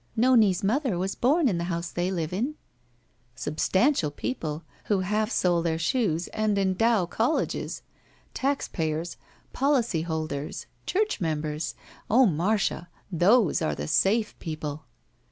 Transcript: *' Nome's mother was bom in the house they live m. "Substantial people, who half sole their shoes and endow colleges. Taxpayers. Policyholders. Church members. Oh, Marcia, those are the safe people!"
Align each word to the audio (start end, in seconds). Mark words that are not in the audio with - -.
*' 0.13 0.15
Nome's 0.15 0.63
mother 0.63 0.97
was 0.97 1.13
bom 1.13 1.47
in 1.47 1.59
the 1.59 1.65
house 1.65 1.91
they 1.91 2.09
live 2.09 2.33
m. 2.33 2.55
"Substantial 3.35 4.09
people, 4.09 4.63
who 4.85 5.01
half 5.01 5.29
sole 5.29 5.61
their 5.61 5.77
shoes 5.77 6.27
and 6.29 6.57
endow 6.57 7.05
colleges. 7.05 7.83
Taxpayers. 8.33 9.17
Policyholders. 9.53 10.65
Church 10.87 11.21
members. 11.21 11.75
Oh, 12.09 12.25
Marcia, 12.25 12.89
those 13.11 13.61
are 13.61 13.75
the 13.75 13.87
safe 13.87 14.33
people!" 14.39 14.85